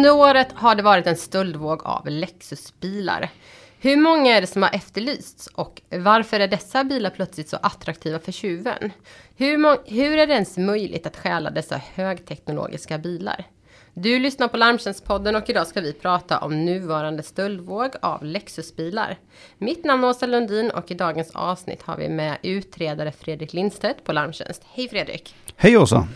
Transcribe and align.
Under 0.00 0.14
året 0.14 0.52
har 0.54 0.74
det 0.74 0.82
varit 0.82 1.06
en 1.06 1.16
stöldvåg 1.16 1.82
av 1.84 2.08
Lexusbilar. 2.08 3.30
Hur 3.80 3.96
många 3.96 4.36
är 4.36 4.40
det 4.40 4.46
som 4.46 4.62
har 4.62 4.74
efterlysts 4.74 5.46
och 5.46 5.82
varför 5.90 6.40
är 6.40 6.48
dessa 6.48 6.84
bilar 6.84 7.10
plötsligt 7.10 7.48
så 7.48 7.56
attraktiva 7.62 8.18
för 8.18 8.32
tjuven? 8.32 8.92
Hur, 9.36 9.90
hur 9.90 10.18
är 10.18 10.26
det 10.26 10.32
ens 10.32 10.58
möjligt 10.58 11.06
att 11.06 11.16
stjäla 11.16 11.50
dessa 11.50 11.80
högteknologiska 11.94 12.98
bilar? 12.98 13.44
Du 13.94 14.18
lyssnar 14.18 14.48
på 14.48 14.56
Larmtjänstpodden 14.56 15.36
och 15.36 15.50
idag 15.50 15.66
ska 15.66 15.80
vi 15.80 15.92
prata 15.92 16.38
om 16.38 16.64
nuvarande 16.64 17.22
stöldvåg 17.22 17.90
av 18.02 18.24
Lexusbilar. 18.24 19.18
Mitt 19.58 19.84
namn 19.84 20.04
är 20.04 20.08
Åsa 20.08 20.26
Lundin 20.26 20.70
och 20.70 20.90
i 20.90 20.94
dagens 20.94 21.30
avsnitt 21.34 21.82
har 21.82 21.96
vi 21.96 22.08
med 22.08 22.38
utredare 22.42 23.12
Fredrik 23.12 23.52
Lindstedt 23.52 24.04
på 24.04 24.12
Larmtjänst. 24.12 24.62
Hej 24.74 24.88
Fredrik! 24.88 25.34
Hej 25.56 25.76
Åsa! 25.76 26.08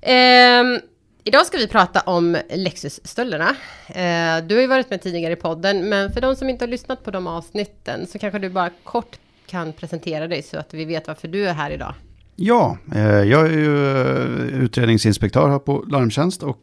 Ehm, 0.00 0.80
Idag 1.24 1.46
ska 1.46 1.58
vi 1.58 1.68
prata 1.68 2.00
om 2.00 2.36
Lexus-stölderna. 2.50 3.48
Eh, 3.88 4.46
du 4.46 4.54
har 4.54 4.62
ju 4.62 4.66
varit 4.66 4.90
med 4.90 5.02
tidigare 5.02 5.32
i 5.32 5.36
podden, 5.36 5.88
men 5.88 6.12
för 6.12 6.20
de 6.20 6.36
som 6.36 6.48
inte 6.48 6.64
har 6.64 6.70
lyssnat 6.70 7.04
på 7.04 7.10
de 7.10 7.26
avsnitten 7.26 8.06
så 8.06 8.18
kanske 8.18 8.38
du 8.38 8.48
bara 8.48 8.70
kort 8.84 9.18
kan 9.46 9.72
presentera 9.72 10.28
dig 10.28 10.42
så 10.42 10.58
att 10.58 10.74
vi 10.74 10.84
vet 10.84 11.06
varför 11.08 11.28
du 11.28 11.48
är 11.48 11.54
här 11.54 11.70
idag. 11.70 11.94
Ja, 12.36 12.78
eh, 12.94 13.02
jag 13.02 13.46
är 13.46 13.50
ju 13.50 14.00
eh, 14.00 14.62
utredningsinspektör 14.62 15.48
här 15.48 15.58
på 15.58 15.84
Larmtjänst 15.88 16.42
och 16.42 16.62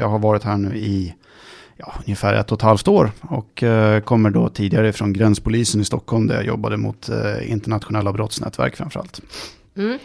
jag 0.00 0.08
har 0.08 0.18
varit 0.18 0.42
här 0.42 0.56
nu 0.56 0.76
i 0.76 1.14
ja, 1.76 1.94
ungefär 2.06 2.34
ett 2.34 2.52
och 2.52 2.58
ett 2.58 2.62
halvt 2.62 2.88
år 2.88 3.10
och 3.20 3.64
kommer 4.04 4.30
då 4.30 4.48
tidigare 4.48 4.92
från 4.92 5.12
gränspolisen 5.12 5.80
i 5.80 5.84
Stockholm 5.84 6.26
där 6.26 6.34
jag 6.34 6.46
jobbade 6.46 6.76
mot 6.76 7.08
internationella 7.42 8.12
brottsnätverk 8.12 8.76
framförallt. 8.76 9.20
Mm. 9.76 9.98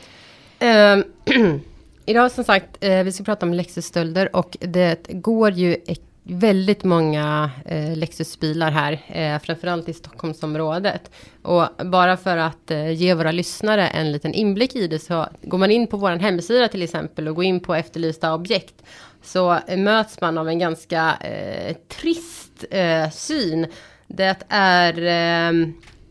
Idag 2.06 2.32
som 2.32 2.44
sagt, 2.44 2.78
eh, 2.84 3.04
vi 3.04 3.12
ska 3.12 3.24
prata 3.24 3.46
om 3.46 3.54
Lexusstölder 3.54 4.36
och 4.36 4.58
det 4.60 5.08
går 5.10 5.52
ju 5.52 5.74
e- 5.74 5.96
väldigt 6.24 6.84
många 6.84 7.52
eh, 7.66 7.98
Lexusbilar 7.98 8.72
här, 8.72 9.02
eh, 9.08 9.42
framförallt 9.42 9.90
i 9.90 9.94
Stockholmsområdet. 9.94 11.12
Och 11.42 11.68
bara 11.86 12.18
för 12.18 12.38
att 12.38 12.72
eh, 12.72 12.92
ge 12.92 13.14
våra 13.14 13.32
lyssnare 13.32 13.88
en 13.88 14.12
liten 14.12 14.34
inblick 14.34 14.76
i 14.76 14.88
det 14.88 15.00
så 15.00 15.28
går 15.42 15.58
man 15.58 15.72
in 15.72 15.88
på 15.88 15.98
vår 15.98 16.10
hemsida 16.10 16.68
till 16.68 16.82
exempel 16.82 17.28
och 17.28 17.36
går 17.36 17.46
in 17.46 17.60
på 17.60 17.76
efterlysta 17.76 18.34
objekt 18.34 18.84
så 19.24 19.60
möts 19.78 20.22
man 20.22 20.38
av 20.38 20.50
en 20.50 20.60
ganska 20.60 21.16
eh, 21.22 21.76
trist 22.02 22.66
eh, 22.72 23.10
syn. 23.10 23.68
Det 24.08 24.38
är 24.50 24.98
eh, 24.98 25.68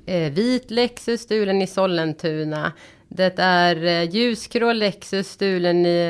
eh 0.06 0.32
vit 0.32 0.70
Lexus 0.70 1.20
stulen 1.20 1.62
i 1.62 1.66
Sollentuna. 1.66 2.72
Det 3.12 3.38
är 3.38 3.84
eh, 3.84 4.10
ljusgrå 4.10 4.72
Lexus 4.72 5.30
stulen 5.30 5.86
i, 5.86 6.06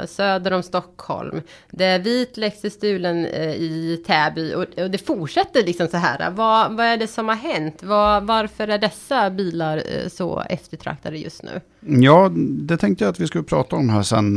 eh, 0.00 0.06
söder 0.06 0.52
om 0.52 0.62
Stockholm. 0.62 1.42
Det 1.70 1.84
är 1.84 1.98
vit 1.98 2.36
Lexus 2.36 2.72
stulen 2.72 3.26
eh, 3.26 3.54
i 3.54 4.02
Täby 4.06 4.54
och, 4.54 4.78
och, 4.78 4.90
det 4.90 4.98
fortsätter 4.98 5.64
liksom 5.64 5.88
så 5.88 5.96
här. 5.96 6.30
Vad, 6.30 6.76
vad 6.76 6.86
är 6.86 6.96
det 6.96 7.06
som 7.06 7.28
har 7.28 7.36
hänt? 7.36 7.82
Vad, 7.82 8.26
varför 8.26 8.68
är 8.68 8.78
dessa 8.78 9.30
bilar 9.30 10.08
så 10.08 10.40
eftertraktade 10.40 11.18
just 11.18 11.42
nu? 11.42 11.60
Ja, 11.86 12.30
det 12.34 12.76
tänkte 12.76 13.04
jag 13.04 13.10
att 13.12 13.20
vi 13.20 13.26
skulle 13.26 13.44
prata 13.44 13.76
om 13.76 13.88
här 13.88 14.02
sen 14.02 14.34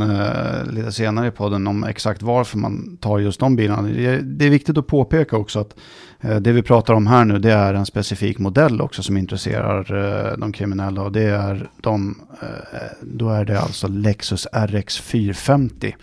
lite 0.70 0.92
senare 0.92 1.26
i 1.26 1.30
podden 1.30 1.66
om 1.66 1.84
exakt 1.84 2.22
varför 2.22 2.58
man 2.58 2.96
tar 3.00 3.18
just 3.18 3.40
de 3.40 3.56
bilarna. 3.56 3.88
Det, 4.22 4.46
är 4.46 4.50
viktigt 4.50 4.78
att 4.78 4.86
påpeka 4.86 5.36
också 5.36 5.60
att 5.60 5.74
det 6.20 6.52
vi 6.52 6.62
pratar 6.62 6.94
om 6.94 7.06
här 7.06 7.24
nu 7.24 7.38
det 7.38 7.52
är 7.52 7.74
en 7.74 7.86
specifik 7.86 8.38
modell 8.38 8.80
också 8.80 9.02
som 9.02 9.16
intresserar 9.16 10.36
de 10.36 10.52
kriminella 10.52 11.02
och 11.02 11.12
det 11.12 11.22
är 11.24 11.70
de 11.80 12.20
eh, 12.42 12.78
då 13.02 13.30
är 13.30 13.44
det 13.44 13.60
alltså 13.60 13.88
Lexus 13.88 14.46
RX 14.52 14.98
450 14.98 15.96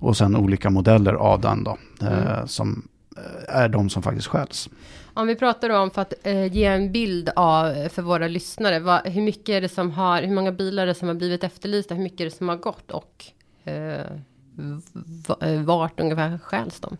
och 0.00 0.16
sen 0.16 0.36
olika 0.36 0.70
modeller 0.70 1.14
av 1.14 1.40
den 1.40 1.64
då, 1.64 1.78
eh, 2.00 2.18
mm. 2.18 2.48
som 2.48 2.88
eh, 3.16 3.56
är 3.56 3.68
de 3.68 3.90
som 3.90 4.02
faktiskt 4.02 4.26
skäls. 4.26 4.68
Om 5.14 5.26
vi 5.26 5.36
pratar 5.36 5.68
då 5.68 5.76
om 5.76 5.90
för 5.90 6.02
att 6.02 6.14
eh, 6.22 6.52
ge 6.52 6.64
en 6.64 6.92
bild 6.92 7.30
av 7.36 7.66
eh, 7.66 7.88
för 7.88 8.02
våra 8.02 8.28
lyssnare, 8.28 8.80
vad, 8.80 9.06
hur 9.06 9.22
mycket 9.22 9.48
är 9.48 9.60
det 9.60 9.68
som 9.68 9.90
har, 9.90 10.22
hur 10.22 10.34
många 10.34 10.52
bilar 10.52 10.82
är 10.82 10.86
det 10.86 10.94
som 10.94 11.08
har 11.08 11.14
blivit 11.14 11.44
efterlysta, 11.44 11.94
hur 11.94 12.02
mycket 12.02 12.20
är 12.20 12.24
det 12.24 12.30
som 12.30 12.48
har 12.48 12.56
gått 12.56 12.90
och 12.90 13.24
eh, 13.64 14.00
eh 15.40 15.62
vart 15.64 16.00
ungefär 16.00 16.38
stjäls 16.38 16.80
de? 16.80 16.96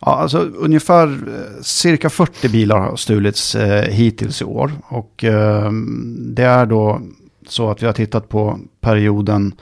Ja, 0.00 0.14
alltså 0.14 0.38
ungefär 0.38 1.06
eh, 1.08 1.62
cirka 1.62 2.10
40 2.10 2.48
bilar 2.48 2.78
har 2.78 2.96
stulits 2.96 3.54
eh, 3.54 3.90
hittills 3.90 4.42
i 4.42 4.44
år 4.44 4.72
och 4.88 5.24
eh, 5.24 5.72
det 6.18 6.42
är 6.42 6.66
då 6.66 7.00
så 7.48 7.70
att 7.70 7.82
vi 7.82 7.86
har 7.86 7.92
tittat 7.92 8.28
på 8.28 8.58
perioden 8.80 9.54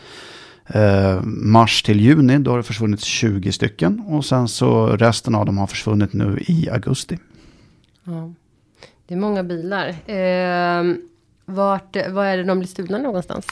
eh, 0.66 1.22
mars 1.24 1.82
till 1.82 2.00
juni. 2.00 2.38
Då 2.38 2.50
har 2.50 2.58
det 2.58 2.62
försvunnit 2.62 3.00
20 3.00 3.52
stycken. 3.52 4.00
Och 4.00 4.24
sen 4.24 4.48
så 4.48 4.86
resten 4.86 5.34
av 5.34 5.46
dem 5.46 5.58
har 5.58 5.66
försvunnit 5.66 6.12
nu 6.12 6.38
i 6.46 6.70
augusti. 6.70 7.18
Ja. 8.04 8.32
Det 9.06 9.14
är 9.14 9.18
många 9.18 9.42
bilar. 9.42 9.88
Eh, 9.88 10.94
vart, 11.44 11.96
var 12.10 12.24
är 12.24 12.36
det 12.36 12.44
de 12.44 12.58
blir 12.58 12.68
stulna 12.68 12.98
någonstans? 12.98 13.46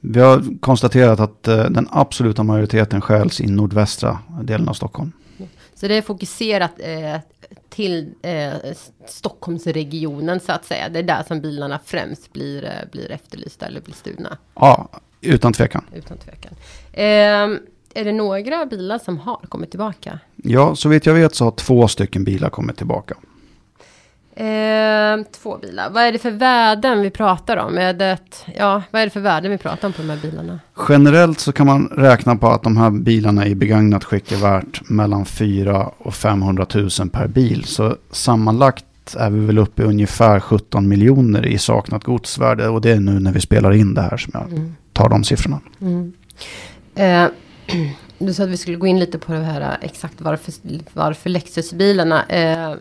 Vi 0.00 0.20
har 0.20 0.60
konstaterat 0.60 1.20
att 1.20 1.48
eh, 1.48 1.64
den 1.64 1.88
absoluta 1.90 2.42
majoriteten 2.42 3.00
skäls 3.00 3.40
i 3.40 3.46
nordvästra 3.46 4.18
delen 4.42 4.68
av 4.68 4.72
Stockholm. 4.72 5.12
Så 5.74 5.88
det 5.88 5.94
är 5.94 6.02
fokuserat 6.02 6.72
eh, 6.78 7.20
till 7.68 8.14
eh, 8.22 8.52
Stockholmsregionen 9.06 10.40
så 10.40 10.52
att 10.52 10.64
säga. 10.64 10.88
Det 10.88 10.98
är 10.98 11.02
där 11.02 11.22
som 11.28 11.40
bilarna 11.40 11.80
främst 11.84 12.32
blir, 12.32 12.64
eh, 12.64 12.90
blir 12.92 13.10
efterlysta 13.10 13.66
eller 13.66 13.80
blir 13.80 13.94
stulna. 13.94 14.38
Ja, 14.54 14.88
utan 15.20 15.52
tvekan. 15.52 15.84
Utan 15.94 16.18
tvekan. 16.18 16.52
Eh, 16.92 17.60
är 17.94 18.04
det 18.04 18.12
några 18.12 18.66
bilar 18.66 18.98
som 18.98 19.18
har 19.18 19.40
kommit 19.48 19.70
tillbaka? 19.70 20.18
Ja, 20.36 20.74
så 20.74 20.88
vitt 20.88 21.06
jag 21.06 21.14
vet 21.14 21.34
så 21.34 21.44
har 21.44 21.50
två 21.50 21.88
stycken 21.88 22.24
bilar 22.24 22.50
kommit 22.50 22.76
tillbaka. 22.76 23.14
Eh, 24.38 25.24
två 25.42 25.58
bilar. 25.58 25.90
Vad 25.90 26.02
är 26.02 26.12
det 26.12 26.18
för 26.18 26.30
värden 26.30 27.00
vi 27.00 27.10
pratar 27.10 27.56
om? 27.56 27.78
Är 27.78 27.92
det, 27.92 28.18
ja, 28.56 28.82
vad 28.90 29.02
är 29.02 29.06
det 29.06 29.10
för 29.10 29.20
värden 29.20 29.50
vi 29.50 29.58
pratar 29.58 29.88
om 29.88 29.92
på 29.92 30.02
de 30.02 30.10
här 30.10 30.16
bilarna? 30.16 30.60
Generellt 30.88 31.40
så 31.40 31.52
kan 31.52 31.66
man 31.66 31.86
räkna 31.86 32.36
på 32.36 32.48
att 32.48 32.62
de 32.62 32.76
här 32.76 32.90
bilarna 32.90 33.46
i 33.46 33.54
begagnat 33.54 34.04
skick 34.04 34.32
är 34.32 34.36
värt 34.36 34.90
mellan 34.90 35.26
4 35.26 35.90
och 35.98 36.14
500 36.14 36.66
000 36.74 36.90
per 37.12 37.28
bil. 37.28 37.64
Så 37.64 37.96
sammanlagt 38.10 38.84
är 39.16 39.30
vi 39.30 39.40
väl 39.40 39.58
uppe 39.58 39.82
i 39.82 39.86
ungefär 39.86 40.40
17 40.40 40.88
miljoner 40.88 41.46
i 41.46 41.58
saknat 41.58 42.04
godsvärde. 42.04 42.68
Och 42.68 42.80
det 42.80 42.90
är 42.90 43.00
nu 43.00 43.20
när 43.20 43.32
vi 43.32 43.40
spelar 43.40 43.72
in 43.72 43.94
det 43.94 44.02
här 44.02 44.16
som 44.16 44.30
jag 44.34 44.52
mm. 44.52 44.74
tar 44.92 45.08
de 45.08 45.24
siffrorna. 45.24 45.60
Mm. 45.80 46.12
Eh, 46.94 47.28
du 48.18 48.34
sa 48.34 48.42
att 48.42 48.48
vi 48.48 48.56
skulle 48.56 48.76
gå 48.76 48.86
in 48.86 48.98
lite 48.98 49.18
på 49.18 49.32
det 49.32 49.38
här 49.38 49.78
exakt 49.82 50.20
varför, 50.20 50.54
varför 50.92 51.30
Lexusbilarna. 51.30 52.24
Eh, 52.24 52.74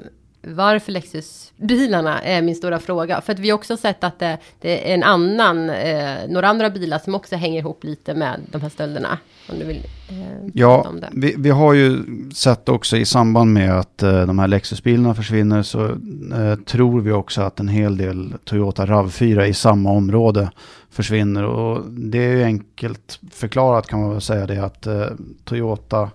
varför 0.53 0.91
Lexus-bilarna 0.91 2.21
är 2.21 2.41
min 2.41 2.55
stora 2.55 2.79
fråga. 2.79 3.21
För 3.21 3.33
att 3.33 3.39
vi 3.39 3.53
också 3.53 3.77
sett 3.77 4.03
att 4.03 4.19
det, 4.19 4.37
det 4.61 4.91
är 4.91 4.93
en 4.93 5.03
annan, 5.03 5.69
eh, 5.69 6.15
några 6.29 6.47
andra 6.47 6.69
bilar 6.69 6.99
som 6.99 7.15
också 7.15 7.35
hänger 7.35 7.59
ihop 7.59 7.83
lite 7.83 8.13
med 8.13 8.39
de 8.51 8.61
här 8.61 8.69
stölderna. 8.69 9.17
Om 9.49 9.59
du 9.59 9.65
vill 9.65 9.85
eh, 10.09 10.49
Ja, 10.53 10.93
vi, 11.11 11.35
vi, 11.37 11.49
har 11.49 11.73
ju 11.73 12.03
sett 12.33 12.69
också 12.69 12.97
i 12.97 13.05
samband 13.05 13.53
med 13.53 13.79
att 13.79 14.03
eh, 14.03 14.21
de 14.21 14.39
här 14.39 14.47
Lexus-bilarna 14.47 15.15
försvinner 15.15 15.63
så 15.63 15.85
eh, 15.85 16.55
tror 16.65 17.01
vi 17.01 17.11
också 17.11 17.41
att 17.41 17.59
en 17.59 17.67
hel 17.67 17.97
del 17.97 18.33
Toyota 18.43 18.85
RAV4 18.85 19.43
i 19.43 19.53
samma 19.53 19.91
område 19.91 20.51
försvinner. 20.89 21.43
Och 21.43 21.91
det 21.91 22.17
är 22.17 22.35
ju 22.35 22.43
enkelt 22.43 23.19
förklarat 23.31 23.87
kan 23.87 24.01
man 24.01 24.11
väl 24.11 24.21
säga 24.21 24.47
det 24.47 24.65
att 24.65 24.87
eh, 24.87 25.05
Toyota 25.43 26.09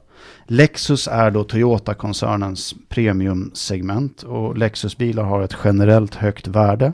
Lexus 0.47 1.09
är 1.09 1.31
då 1.31 1.44
Toyota-koncernens 1.44 2.75
premiumsegment 2.88 4.22
och 4.22 4.59
Lexus-bilar 4.59 5.25
har 5.25 5.43
ett 5.43 5.56
generellt 5.65 6.15
högt 6.15 6.47
värde. 6.47 6.92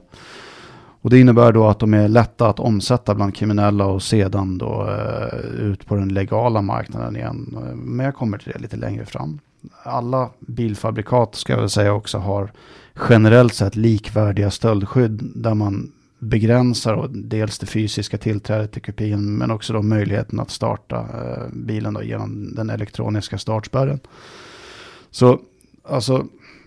Och 1.01 1.11
det 1.11 1.21
innebär 1.21 1.53
då 1.53 1.67
att 1.67 1.79
de 1.79 1.95
är 1.95 2.09
lätta 2.09 2.49
att 2.49 2.61
omsätta 2.61 3.15
bland 3.15 3.35
kriminella 3.35 3.87
och 3.87 4.03
sedan 4.03 4.59
då 4.59 4.89
eh, 4.89 5.39
ut 5.39 5.87
på 5.87 5.95
den 5.95 6.09
legala 6.09 6.63
marknaden 6.63 7.17
igen. 7.17 7.59
Men 7.75 8.07
jag 8.07 8.15
kommer 8.15 8.39
till 8.39 8.53
det 8.53 8.59
lite 8.59 8.77
längre 8.77 9.07
fram. 9.07 9.39
Alla 9.83 10.31
bilfabrikat 10.41 11.35
ska 11.35 11.53
jag 11.53 11.61
väl 11.61 11.71
säga 11.71 11.93
också 11.93 12.19
har 12.19 12.53
generellt 13.09 13.55
sett 13.55 13.77
likvärdiga 13.77 14.51
stöldskydd 14.51 15.33
där 15.35 15.55
man 15.55 15.93
begränsar 16.19 17.09
dels 17.13 17.59
det 17.59 17.67
fysiska 17.67 18.19
tillträdet 18.19 18.73
till 18.73 18.83
kupin 18.83 19.39
men 19.39 19.51
också 19.51 19.73
då 19.73 19.83
möjligheten 19.83 20.41
att 20.41 20.51
starta 20.51 20.97
eh, 20.99 21.49
bilen 21.53 21.95
då 21.95 22.03
genom 22.03 22.55
den 22.55 22.71
elektroniska 22.71 23.39
startspärren. 23.39 24.01
Så 25.11 25.41
alltså 25.85 26.27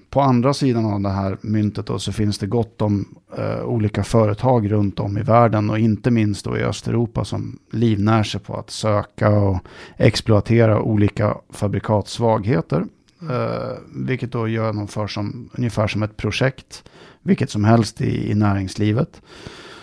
på 0.09 0.21
andra 0.21 0.53
sidan 0.53 0.85
av 0.85 1.01
det 1.01 1.09
här 1.09 1.37
myntet 1.41 1.85
då, 1.85 1.99
så 1.99 2.11
finns 2.11 2.37
det 2.37 2.47
gott 2.47 2.81
om 2.81 3.15
eh, 3.37 3.63
olika 3.63 4.03
företag 4.03 4.71
runt 4.71 4.99
om 4.99 5.17
i 5.17 5.21
världen 5.21 5.69
och 5.69 5.79
inte 5.79 6.11
minst 6.11 6.45
då 6.45 6.57
i 6.57 6.63
Östeuropa 6.63 7.25
som 7.25 7.59
livnär 7.71 8.23
sig 8.23 8.41
på 8.41 8.55
att 8.57 8.69
söka 8.69 9.29
och 9.29 9.59
exploatera 9.97 10.81
olika 10.81 11.37
fabrikatsvagheter. 11.49 12.85
Eh, 13.29 13.77
vilket 13.95 14.31
då 14.31 14.47
genomförs 14.47 15.13
som, 15.13 15.49
ungefär 15.53 15.87
som 15.87 16.03
ett 16.03 16.17
projekt 16.17 16.83
vilket 17.23 17.49
som 17.49 17.63
helst 17.63 18.01
i, 18.01 18.31
i 18.31 18.35
näringslivet. 18.35 19.21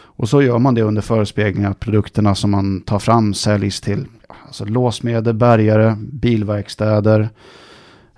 Och 0.01 0.29
så 0.29 0.43
gör 0.43 0.59
man 0.59 0.75
det 0.75 0.83
under 0.83 1.03
förespegling 1.03 1.65
att 1.65 1.81
produkterna 1.81 2.35
som 2.35 2.51
man 2.51 2.81
tar 2.81 2.99
fram 2.99 3.35
säljs 3.35 3.81
till 3.81 4.07
alltså 4.47 4.65
låsmedel, 4.65 5.35
bärgare, 5.35 5.97
bilverkstäder, 5.99 7.29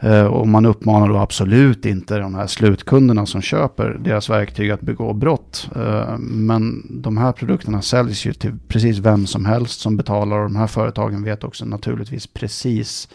Eh, 0.03 0.25
och 0.25 0.49
man 0.49 0.67
uppmanar 0.67 1.09
då 1.09 1.17
absolut 1.17 1.87
inte 1.87 2.19
de 2.19 2.35
här 2.35 2.47
slutkunderna 2.47 3.27
som 3.27 3.43
köper 3.43 3.99
deras 4.01 4.31
verktyg 4.31 4.71
att 4.71 4.81
begå 4.81 5.13
brott. 5.13 5.71
Eh, 5.77 6.19
men 6.19 6.87
de 7.03 7.17
här 7.17 7.33
produkterna 7.33 7.83
säljs 7.83 8.27
ju 8.27 8.33
till 8.33 8.53
precis 8.69 8.99
vem 8.99 9.27
som 9.27 9.45
helst 9.45 9.81
som 9.81 9.97
betalar 9.97 10.37
och 10.37 10.43
de 10.43 10.57
här 10.57 10.67
företagen 10.67 11.25
vet 11.25 11.45
också 11.45 11.65
naturligtvis 11.65 12.27
precis 12.27 13.09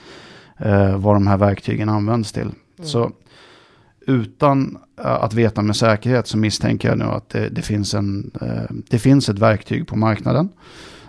eh, 0.58 0.98
vad 0.98 1.16
de 1.16 1.28
här 1.28 1.38
verktygen 1.38 1.90
används 1.90 2.32
till. 2.32 2.42
Mm. 2.42 2.56
Så 2.78 3.12
utan 4.08 4.78
eh, 5.00 5.06
att 5.06 5.34
veta 5.34 5.62
med 5.62 5.76
säkerhet 5.76 6.28
så 6.28 6.38
misstänker 6.38 6.90
jag 6.90 6.98
nu 6.98 7.06
att 7.06 7.30
det, 7.30 7.50
det 7.50 7.62
finns, 7.62 7.94
en, 7.94 8.32
eh, 8.42 8.76
det 8.90 9.00
finns 9.00 9.30
ett 9.30 9.40
verktyg 9.40 9.88
på 9.88 9.96
marknaden 9.96 10.50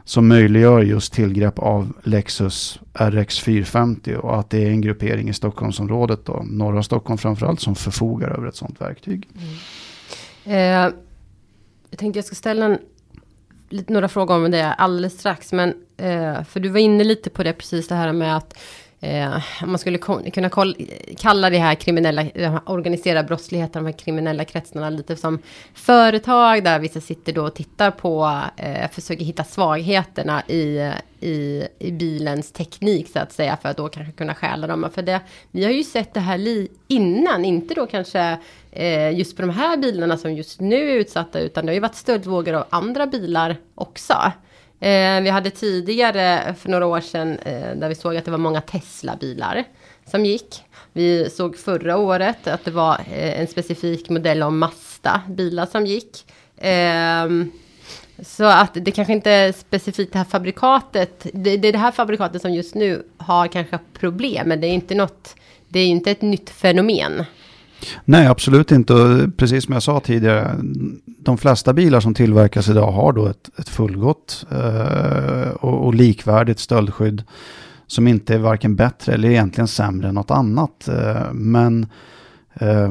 som 0.06 0.28
möjliggör 0.28 0.82
just 0.82 1.12
tillgrepp 1.12 1.58
av 1.58 1.92
Lexus 2.02 2.80
RX 2.94 3.40
450 3.40 4.16
och 4.16 4.38
att 4.38 4.50
det 4.50 4.64
är 4.64 4.70
en 4.70 4.80
gruppering 4.80 5.28
i 5.28 5.32
Stockholmsområdet, 5.32 6.24
då, 6.24 6.42
norra 6.46 6.82
Stockholm 6.82 7.18
framförallt, 7.18 7.60
som 7.60 7.74
förfogar 7.74 8.30
över 8.30 8.48
ett 8.48 8.56
sådant 8.56 8.80
verktyg. 8.80 9.28
Mm. 9.34 9.56
Eh, 10.44 10.92
jag 11.90 11.98
tänkte 11.98 12.18
jag 12.18 12.24
ska 12.24 12.34
ställa 12.34 12.64
en, 12.66 12.78
några 13.88 14.08
frågor 14.08 14.44
om 14.44 14.50
det 14.50 14.72
alldeles 14.72 15.18
strax, 15.18 15.52
men 15.52 15.68
eh, 15.96 16.44
för 16.44 16.60
du 16.60 16.68
var 16.68 16.80
inne 16.80 17.04
lite 17.04 17.30
på 17.30 17.42
det 17.42 17.52
precis 17.52 17.88
det 17.88 17.94
här 17.94 18.12
med 18.12 18.36
att 18.36 18.58
Eh, 19.06 19.42
man 19.64 19.78
skulle 19.78 19.98
kunna 20.32 20.50
kalla 21.18 21.50
det 21.50 21.58
här 21.58 21.74
kriminella, 21.74 22.26
organiserad 22.66 23.26
brottslighet, 23.26 23.72
de 23.72 23.86
här 23.86 23.92
kriminella 23.92 24.44
kretsarna 24.44 24.90
lite 24.90 25.16
som 25.16 25.38
företag 25.74 26.64
där 26.64 26.78
vissa 26.78 27.00
sitter 27.00 27.32
då 27.32 27.44
och 27.44 27.54
tittar 27.54 27.90
på, 27.90 28.40
eh, 28.56 28.90
försöker 28.90 29.24
hitta 29.24 29.44
svagheterna 29.44 30.42
i, 30.48 30.92
i, 31.20 31.66
i, 31.78 31.92
bilens 31.92 32.52
teknik 32.52 33.08
så 33.12 33.18
att 33.18 33.32
säga 33.32 33.56
för 33.62 33.68
att 33.68 33.76
då 33.76 33.88
kanske 33.88 34.12
kunna 34.12 34.34
stjäla 34.34 34.66
dem. 34.66 34.88
För 34.94 35.02
det, 35.02 35.20
vi 35.50 35.64
har 35.64 35.70
ju 35.70 35.84
sett 35.84 36.14
det 36.14 36.20
här 36.20 36.68
innan, 36.88 37.44
inte 37.44 37.74
då 37.74 37.86
kanske 37.86 38.38
eh, 38.72 39.18
just 39.18 39.36
på 39.36 39.42
de 39.42 39.50
här 39.50 39.76
bilarna 39.76 40.16
som 40.16 40.34
just 40.34 40.60
nu 40.60 40.90
är 40.90 40.94
utsatta 40.94 41.40
utan 41.40 41.66
det 41.66 41.70
har 41.70 41.74
ju 41.74 41.80
varit 41.80 41.94
stöldvågor 41.94 42.54
av 42.54 42.64
andra 42.70 43.06
bilar 43.06 43.56
också. 43.74 44.32
Eh, 44.80 45.20
vi 45.20 45.30
hade 45.30 45.50
tidigare 45.50 46.54
för 46.58 46.68
några 46.68 46.86
år 46.86 47.00
sedan 47.00 47.38
eh, 47.38 47.76
där 47.76 47.88
vi 47.88 47.94
såg 47.94 48.16
att 48.16 48.24
det 48.24 48.30
var 48.30 48.38
många 48.38 48.60
Tesla-bilar 48.60 49.64
som 50.10 50.24
gick. 50.24 50.62
Vi 50.92 51.30
såg 51.30 51.56
förra 51.56 51.96
året 51.96 52.46
att 52.46 52.64
det 52.64 52.70
var 52.70 52.94
eh, 52.94 53.40
en 53.40 53.46
specifik 53.46 54.08
modell 54.08 54.42
av 54.42 54.52
Mazda-bilar 54.52 55.66
som 55.66 55.86
gick. 55.86 56.24
Ehm, 56.58 57.52
så 58.22 58.44
att 58.44 58.70
det 58.74 58.90
kanske 58.90 59.12
inte 59.12 59.30
är 59.30 59.52
specifikt 59.52 60.12
det 60.12 60.18
här 60.18 60.24
fabrikatet. 60.24 61.26
Det, 61.32 61.56
det 61.56 61.68
är 61.68 61.72
det 61.72 61.78
här 61.78 61.92
fabrikatet 61.92 62.42
som 62.42 62.54
just 62.54 62.74
nu 62.74 63.06
har 63.16 63.48
kanske 63.48 63.78
problem. 63.98 64.48
Men 64.48 64.60
det 64.60 64.66
är 64.66 64.72
inte 64.72 64.94
något. 64.94 65.36
Det 65.68 65.80
är 65.80 65.86
inte 65.86 66.10
ett 66.10 66.22
nytt 66.22 66.50
fenomen. 66.50 67.24
Nej, 68.04 68.26
absolut 68.26 68.72
inte. 68.72 68.94
Och 68.94 69.36
precis 69.36 69.64
som 69.64 69.72
jag 69.72 69.82
sa 69.82 70.00
tidigare, 70.00 70.56
de 71.18 71.38
flesta 71.38 71.72
bilar 71.72 72.00
som 72.00 72.14
tillverkas 72.14 72.68
idag 72.68 72.92
har 72.92 73.12
då 73.12 73.26
ett, 73.26 73.50
ett 73.58 73.68
fullgott 73.68 74.46
eh, 74.50 75.50
och, 75.50 75.86
och, 75.86 75.94
likvärdigt 75.94 76.58
stöldskydd 76.58 77.22
som 77.86 78.08
inte 78.08 78.34
är 78.34 78.38
varken 78.38 78.76
bättre 78.76 79.12
eller 79.12 79.30
egentligen 79.30 79.68
sämre 79.68 80.08
än 80.08 80.14
något 80.14 80.30
annat. 80.30 80.88
Eh, 80.88 81.32
men 81.32 81.86
eh, 82.54 82.90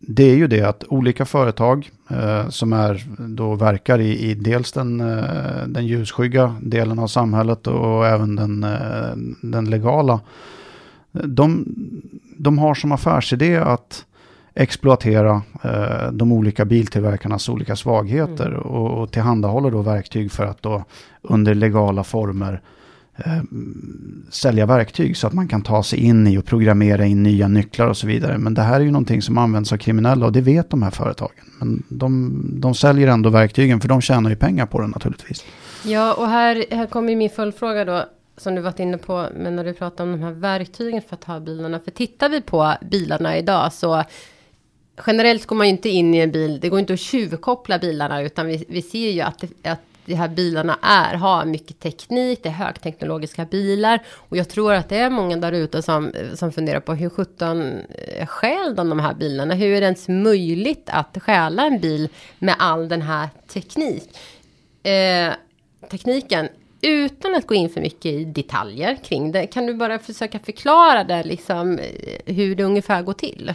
det 0.00 0.30
är 0.30 0.36
ju 0.36 0.46
det 0.46 0.62
att 0.62 0.84
olika 0.88 1.24
företag 1.24 1.90
eh, 2.10 2.48
som 2.48 2.72
är, 2.72 3.06
då 3.18 3.54
verkar 3.54 3.98
i, 3.98 4.30
i 4.30 4.34
dels 4.34 4.72
den, 4.72 5.00
eh, 5.00 5.66
den 5.66 5.86
ljusskygga 5.86 6.56
delen 6.62 6.98
av 6.98 7.06
samhället 7.06 7.66
och 7.66 8.06
även 8.06 8.36
den, 8.36 8.64
eh, 8.64 9.16
den 9.42 9.70
legala 9.70 10.20
de, 11.12 11.64
de 12.36 12.58
har 12.58 12.74
som 12.74 12.92
affärsidé 12.92 13.56
att 13.56 14.04
exploatera 14.54 15.42
eh, 15.64 16.12
de 16.12 16.32
olika 16.32 16.64
biltillverkarnas 16.64 17.48
olika 17.48 17.76
svagheter 17.76 18.46
mm. 18.46 18.60
och, 18.60 19.02
och 19.02 19.12
tillhandahåller 19.12 19.70
då 19.70 19.82
verktyg 19.82 20.32
för 20.32 20.46
att 20.46 20.62
då 20.62 20.84
under 21.22 21.54
legala 21.54 22.04
former 22.04 22.60
eh, 23.16 23.42
sälja 24.30 24.66
verktyg 24.66 25.16
så 25.16 25.26
att 25.26 25.32
man 25.32 25.48
kan 25.48 25.62
ta 25.62 25.82
sig 25.82 25.98
in 25.98 26.26
i 26.26 26.38
och 26.38 26.44
programmera 26.44 27.06
in 27.06 27.22
nya 27.22 27.48
nycklar 27.48 27.86
och 27.86 27.96
så 27.96 28.06
vidare. 28.06 28.38
Men 28.38 28.54
det 28.54 28.62
här 28.62 28.80
är 28.80 28.84
ju 28.84 28.90
någonting 28.90 29.22
som 29.22 29.38
används 29.38 29.72
av 29.72 29.76
kriminella 29.76 30.26
och 30.26 30.32
det 30.32 30.40
vet 30.40 30.70
de 30.70 30.82
här 30.82 30.90
företagen. 30.90 31.44
Men 31.58 31.82
de, 31.88 32.42
de 32.60 32.74
säljer 32.74 33.08
ändå 33.08 33.30
verktygen 33.30 33.80
för 33.80 33.88
de 33.88 34.00
tjänar 34.00 34.30
ju 34.30 34.36
pengar 34.36 34.66
på 34.66 34.80
det 34.80 34.86
naturligtvis. 34.86 35.44
Ja, 35.84 36.14
och 36.14 36.28
här, 36.28 36.64
här 36.70 36.86
kommer 36.86 37.16
min 37.16 37.30
följdfråga 37.30 37.84
då 37.84 38.04
som 38.40 38.54
du 38.54 38.60
varit 38.60 38.80
inne 38.80 38.98
på, 38.98 39.28
men 39.34 39.56
när 39.56 39.64
du 39.64 39.72
pratar 39.72 40.04
om 40.04 40.12
de 40.12 40.22
här 40.22 40.32
verktygen 40.32 41.02
för 41.02 41.14
att 41.14 41.20
ta 41.20 41.40
bilarna. 41.40 41.80
För 41.80 41.90
tittar 41.90 42.28
vi 42.28 42.40
på 42.40 42.74
bilarna 42.80 43.38
idag 43.38 43.72
så 43.72 44.04
generellt 45.06 45.46
går 45.46 45.56
man 45.56 45.66
ju 45.66 45.70
inte 45.70 45.88
in 45.88 46.14
i 46.14 46.18
en 46.18 46.30
bil. 46.30 46.60
Det 46.60 46.68
går 46.68 46.80
inte 46.80 46.92
att 46.92 47.00
tjuvkoppla 47.00 47.78
bilarna, 47.78 48.22
utan 48.22 48.46
vi, 48.46 48.64
vi 48.68 48.82
ser 48.82 49.10
ju 49.10 49.20
att, 49.20 49.38
det, 49.38 49.70
att 49.70 49.80
de 50.04 50.14
här 50.14 50.28
bilarna 50.28 50.78
är, 50.82 51.14
har 51.14 51.44
mycket 51.44 51.80
teknik, 51.80 52.42
det 52.42 52.48
är 52.48 52.52
högteknologiska 52.52 53.44
bilar. 53.44 54.00
Och 54.08 54.36
jag 54.36 54.48
tror 54.48 54.72
att 54.72 54.88
det 54.88 54.96
är 54.96 55.10
många 55.10 55.36
där 55.36 55.52
ute 55.52 55.82
som, 55.82 56.12
som 56.34 56.52
funderar 56.52 56.80
på 56.80 56.94
hur 56.94 57.08
sjutton 57.08 57.80
eh, 57.88 58.26
stjäl 58.26 58.74
de 58.74 58.88
de 58.88 59.00
här 59.00 59.14
bilarna? 59.14 59.54
Hur 59.54 59.72
är 59.72 59.80
det 59.80 59.86
ens 59.86 60.08
möjligt 60.08 60.88
att 60.92 61.18
stjäla 61.22 61.66
en 61.66 61.80
bil 61.80 62.08
med 62.38 62.54
all 62.58 62.88
den 62.88 63.02
här 63.02 63.28
teknik? 63.48 64.18
Eh, 64.82 65.32
tekniken 65.90 66.48
utan 66.82 67.34
att 67.34 67.46
gå 67.46 67.54
in 67.54 67.70
för 67.70 67.80
mycket 67.80 68.06
i 68.06 68.24
detaljer 68.24 68.98
kring 69.04 69.32
det, 69.32 69.46
kan 69.46 69.66
du 69.66 69.74
bara 69.74 69.98
försöka 69.98 70.38
förklara 70.38 71.04
det, 71.04 71.22
liksom, 71.22 71.78
eh, 71.78 72.34
hur 72.34 72.54
det 72.54 72.64
ungefär 72.64 73.02
går 73.02 73.12
till? 73.12 73.54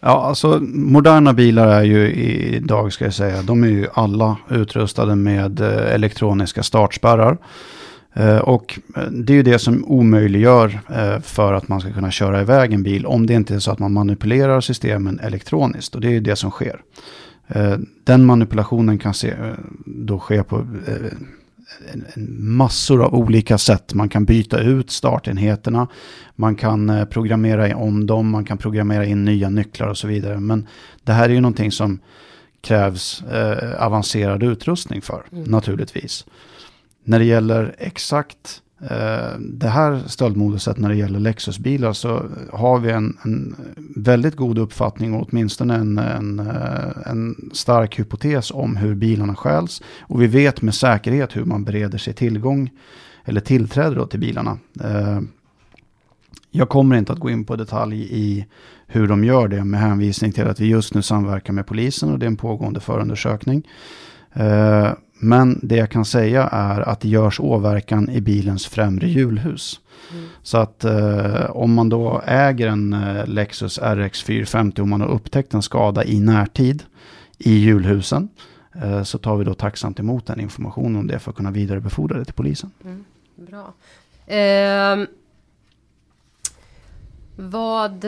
Ja, 0.00 0.22
alltså 0.22 0.58
moderna 0.62 1.32
bilar 1.32 1.68
är 1.68 1.82
ju 1.82 2.12
idag, 2.12 2.92
ska 2.92 3.04
jag 3.04 3.14
säga, 3.14 3.42
de 3.42 3.64
är 3.64 3.68
ju 3.68 3.86
alla 3.94 4.36
utrustade 4.50 5.16
med 5.16 5.60
eh, 5.60 5.94
elektroniska 5.94 6.62
startspärrar. 6.62 7.38
Eh, 8.12 8.38
och 8.38 8.78
det 9.10 9.32
är 9.32 9.36
ju 9.36 9.42
det 9.42 9.58
som 9.58 9.84
omöjliggör 9.84 10.80
för 11.20 11.52
att 11.52 11.68
man 11.68 11.80
ska 11.80 11.92
kunna 11.92 12.10
köra 12.10 12.40
iväg 12.40 12.72
en 12.72 12.82
bil 12.82 13.06
om 13.06 13.26
det 13.26 13.34
inte 13.34 13.54
är 13.54 13.58
så 13.58 13.70
att 13.70 13.78
man 13.78 13.92
manipulerar 13.92 14.60
systemen 14.60 15.20
elektroniskt. 15.20 15.94
Och 15.94 16.00
det 16.00 16.08
är 16.08 16.12
ju 16.12 16.20
det 16.20 16.36
som 16.36 16.50
sker. 16.50 16.80
Den 18.04 18.26
manipulationen 18.26 18.98
kan 18.98 19.14
se, 19.14 19.34
då 19.86 20.18
ske 20.18 20.42
på 20.42 20.66
massor 22.38 23.04
av 23.04 23.14
olika 23.14 23.58
sätt. 23.58 23.94
Man 23.94 24.08
kan 24.08 24.24
byta 24.24 24.60
ut 24.60 24.90
startenheterna, 24.90 25.88
man 26.36 26.54
kan 26.56 26.90
eh, 26.90 27.04
programmera 27.04 27.76
om 27.76 28.06
dem, 28.06 28.30
man 28.30 28.44
kan 28.44 28.58
programmera 28.58 29.04
in 29.04 29.24
nya 29.24 29.50
nycklar 29.50 29.88
och 29.88 29.98
så 29.98 30.08
vidare. 30.08 30.40
Men 30.40 30.68
det 31.04 31.12
här 31.12 31.28
är 31.28 31.34
ju 31.34 31.40
någonting 31.40 31.72
som 31.72 32.00
krävs 32.60 33.22
eh, 33.22 33.84
avancerad 33.86 34.42
utrustning 34.42 35.02
för, 35.02 35.26
mm. 35.32 35.44
naturligtvis. 35.44 36.26
När 37.04 37.18
det 37.18 37.24
gäller 37.24 37.74
exakt 37.78 38.62
Eh, 38.80 39.38
det 39.38 39.68
här 39.68 40.02
stöldmoduset 40.06 40.78
när 40.78 40.88
det 40.88 40.96
gäller 40.96 41.20
Lexusbilar 41.20 41.92
så 41.92 42.22
har 42.52 42.78
vi 42.78 42.90
en, 42.90 43.16
en 43.22 43.56
väldigt 43.96 44.36
god 44.36 44.58
uppfattning 44.58 45.14
och 45.14 45.28
åtminstone 45.28 45.74
en, 45.74 45.98
en, 45.98 46.38
eh, 46.38 47.10
en, 47.10 47.50
stark 47.52 47.98
hypotes 47.98 48.50
om 48.50 48.76
hur 48.76 48.94
bilarna 48.94 49.34
stjäls. 49.34 49.82
Och 50.00 50.22
vi 50.22 50.26
vet 50.26 50.62
med 50.62 50.74
säkerhet 50.74 51.36
hur 51.36 51.44
man 51.44 51.64
bereder 51.64 51.98
sig 51.98 52.14
tillgång 52.14 52.70
eller 53.24 53.40
tillträde 53.40 54.06
till 54.06 54.20
bilarna. 54.20 54.58
Eh, 54.84 55.20
jag 56.50 56.68
kommer 56.68 56.96
inte 56.96 57.12
att 57.12 57.18
gå 57.18 57.30
in 57.30 57.44
på 57.44 57.56
detalj 57.56 58.08
i 58.10 58.46
hur 58.86 59.08
de 59.08 59.24
gör 59.24 59.48
det 59.48 59.64
med 59.64 59.80
hänvisning 59.80 60.32
till 60.32 60.46
att 60.46 60.60
vi 60.60 60.66
just 60.66 60.94
nu 60.94 61.02
samverkar 61.02 61.52
med 61.52 61.66
polisen 61.66 62.12
och 62.12 62.18
det 62.18 62.26
är 62.26 62.30
en 62.30 62.36
pågående 62.36 62.80
förundersökning. 62.80 63.62
Men 65.18 65.60
det 65.62 65.76
jag 65.76 65.90
kan 65.90 66.04
säga 66.04 66.42
är 66.42 66.80
att 66.80 67.00
det 67.00 67.08
görs 67.08 67.40
åverkan 67.40 68.10
i 68.10 68.20
bilens 68.20 68.66
främre 68.66 69.08
hjulhus. 69.08 69.80
Mm. 70.12 70.28
Så 70.42 70.58
att 70.58 70.84
eh, 70.84 71.50
om 71.50 71.74
man 71.74 71.88
då 71.88 72.22
äger 72.26 72.68
en 72.68 72.92
eh, 72.92 73.26
Lexus 73.26 73.78
RX 73.78 74.22
450 74.22 74.82
och 74.82 74.88
man 74.88 75.00
har 75.00 75.08
upptäckt 75.08 75.54
en 75.54 75.62
skada 75.62 76.04
i 76.04 76.20
närtid 76.20 76.82
i 77.38 77.58
hjulhusen 77.58 78.28
eh, 78.82 79.02
så 79.02 79.18
tar 79.18 79.36
vi 79.36 79.44
då 79.44 79.54
tacksamt 79.54 80.00
emot 80.00 80.26
den 80.26 80.40
informationen 80.40 80.96
om 80.96 81.06
det 81.06 81.18
för 81.18 81.30
att 81.30 81.36
kunna 81.36 81.50
vidarebefordra 81.50 82.18
det 82.18 82.24
till 82.24 82.34
polisen. 82.34 82.70
Mm. 82.84 83.04
Bra. 83.36 83.72
Eh, 84.34 85.06
vad... 87.36 88.04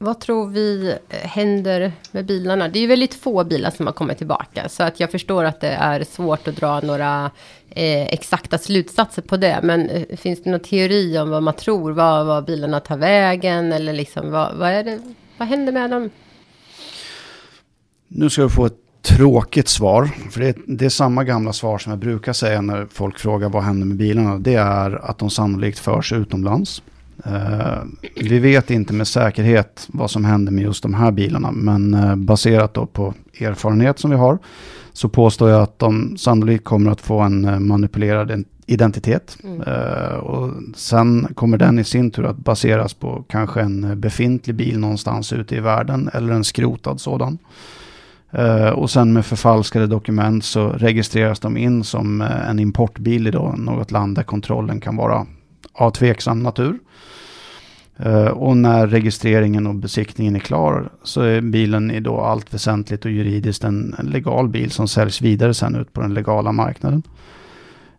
Vad 0.00 0.20
tror 0.20 0.48
vi 0.48 0.96
eh, 1.08 1.18
händer 1.28 1.92
med 2.12 2.26
bilarna? 2.26 2.68
Det 2.68 2.78
är 2.78 2.80
ju 2.80 2.86
väldigt 2.86 3.14
få 3.14 3.44
bilar 3.44 3.70
som 3.70 3.86
har 3.86 3.92
kommit 3.92 4.18
tillbaka. 4.18 4.68
Så 4.68 4.82
att 4.82 5.00
jag 5.00 5.10
förstår 5.10 5.44
att 5.44 5.60
det 5.60 5.68
är 5.68 6.04
svårt 6.04 6.48
att 6.48 6.56
dra 6.56 6.80
några 6.80 7.30
eh, 7.70 8.06
exakta 8.06 8.58
slutsatser 8.58 9.22
på 9.22 9.36
det. 9.36 9.60
Men 9.62 9.90
eh, 9.90 10.16
finns 10.16 10.42
det 10.42 10.50
någon 10.50 10.60
teori 10.60 11.18
om 11.18 11.30
vad 11.30 11.42
man 11.42 11.54
tror? 11.54 11.92
Vad, 11.92 12.26
vad 12.26 12.44
bilarna 12.44 12.80
tar 12.80 12.96
vägen? 12.96 13.72
Eller 13.72 13.92
liksom, 13.92 14.30
vad, 14.30 14.56
vad, 14.56 14.68
är 14.68 14.84
det, 14.84 15.00
vad 15.38 15.48
händer 15.48 15.72
med 15.72 15.90
dem? 15.90 16.10
Nu 18.08 18.30
ska 18.30 18.42
du 18.42 18.50
få 18.50 18.66
ett 18.66 18.78
tråkigt 19.02 19.68
svar. 19.68 20.10
För 20.30 20.40
det 20.40 20.48
är, 20.48 20.54
det 20.66 20.84
är 20.84 20.88
samma 20.88 21.24
gamla 21.24 21.52
svar 21.52 21.78
som 21.78 21.90
jag 21.90 21.98
brukar 21.98 22.32
säga 22.32 22.60
när 22.60 22.86
folk 22.90 23.18
frågar 23.18 23.48
vad 23.48 23.62
händer 23.62 23.86
med 23.86 23.96
bilarna. 23.96 24.38
Det 24.38 24.54
är 24.54 25.10
att 25.10 25.18
de 25.18 25.30
sannolikt 25.30 25.78
förs 25.78 26.12
utomlands. 26.12 26.82
Eh, 27.24 27.78
vi 28.14 28.38
vet 28.38 28.70
inte 28.70 28.92
med 28.92 29.08
säkerhet 29.08 29.88
vad 29.88 30.10
som 30.10 30.24
händer 30.24 30.52
med 30.52 30.64
just 30.64 30.82
de 30.82 30.94
här 30.94 31.10
bilarna, 31.10 31.52
men 31.52 31.94
eh, 31.94 32.16
baserat 32.16 32.74
då 32.74 32.86
på 32.86 33.14
erfarenhet 33.40 33.98
som 33.98 34.10
vi 34.10 34.16
har 34.16 34.38
så 34.92 35.08
påstår 35.08 35.50
jag 35.50 35.62
att 35.62 35.78
de 35.78 36.16
sannolikt 36.16 36.64
kommer 36.64 36.90
att 36.90 37.00
få 37.00 37.20
en 37.20 37.44
eh, 37.44 37.58
manipulerad 37.58 38.44
identitet. 38.66 39.38
Mm. 39.44 39.60
och 40.20 40.52
sen 40.76 41.28
kommer 41.34 41.58
den 41.58 41.78
i 41.78 41.84
sin 41.84 42.10
tur 42.10 42.26
att 42.26 42.36
baseras 42.36 42.94
på 42.94 43.24
kanske 43.28 43.60
en 43.60 44.00
befintlig 44.00 44.56
bil 44.56 44.78
någonstans 44.78 45.32
ute 45.32 45.56
i 45.56 45.60
världen 45.60 46.10
eller 46.12 46.32
en 46.32 46.44
skrotad 46.44 47.00
sådan. 47.00 47.38
och 48.74 48.90
sen 48.90 49.12
med 49.12 49.26
förfalskade 49.26 49.86
dokument 49.86 50.44
så 50.44 50.68
registreras 50.68 51.40
de 51.40 51.56
in 51.56 51.84
som 51.84 52.20
en 52.20 52.58
importbil 52.58 53.26
i 53.26 53.30
då 53.30 53.54
något 53.58 53.90
land 53.90 54.16
där 54.16 54.22
kontrollen 54.22 54.80
kan 54.80 54.96
vara 54.96 55.26
av 55.78 55.90
tveksam 55.90 56.42
natur. 56.42 56.78
Eh, 57.98 58.26
och 58.26 58.56
när 58.56 58.86
registreringen 58.86 59.66
och 59.66 59.74
besiktningen 59.74 60.36
är 60.36 60.40
klar 60.40 60.90
så 61.02 61.20
är 61.20 61.40
bilen 61.40 61.90
i 61.90 62.00
då 62.00 62.20
allt 62.20 62.54
väsentligt 62.54 63.04
och 63.04 63.10
juridiskt 63.10 63.64
en, 63.64 63.94
en 63.98 64.06
legal 64.06 64.48
bil 64.48 64.70
som 64.70 64.88
säljs 64.88 65.22
vidare 65.22 65.54
sen 65.54 65.76
ut 65.76 65.92
på 65.92 66.00
den 66.00 66.14
legala 66.14 66.52
marknaden. 66.52 67.02